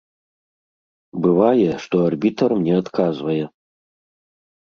Бывае, 1.25 1.67
што 1.83 1.95
арбітр 2.09 2.49
мне 2.61 2.73
адказвае. 2.85 3.39